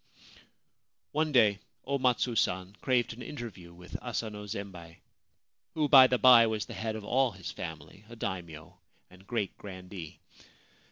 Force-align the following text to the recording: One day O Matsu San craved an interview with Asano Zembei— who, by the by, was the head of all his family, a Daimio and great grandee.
One 1.11 1.31
day 1.31 1.59
O 1.85 1.99
Matsu 1.99 2.33
San 2.35 2.75
craved 2.81 3.13
an 3.13 3.21
interview 3.21 3.71
with 3.71 4.01
Asano 4.01 4.45
Zembei— 4.47 4.95
who, 5.75 5.87
by 5.87 6.07
the 6.07 6.17
by, 6.17 6.47
was 6.47 6.65
the 6.65 6.73
head 6.73 6.95
of 6.95 7.05
all 7.05 7.33
his 7.33 7.51
family, 7.51 8.03
a 8.09 8.15
Daimio 8.15 8.79
and 9.11 9.27
great 9.27 9.55
grandee. 9.59 10.17